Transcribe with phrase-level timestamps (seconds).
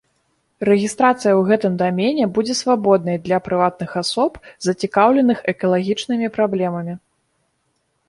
[0.69, 4.31] Рэгістрацыя ў гэтым дамене будзе свабоднай для прыватных асоб,
[4.71, 6.93] зацікаўленых экалагічнымі праблемамі.